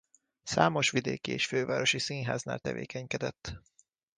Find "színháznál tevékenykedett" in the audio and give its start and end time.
1.99-3.61